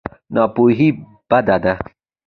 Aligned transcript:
ناپوهي 0.33 0.89
بده 1.29 1.55
ده. 1.63 1.73